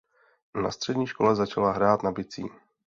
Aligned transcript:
Na 0.55 0.71
střední 0.71 1.07
škole 1.07 1.35
začala 1.35 1.71
hrát 1.71 2.03
na 2.03 2.11
bicí. 2.11 2.45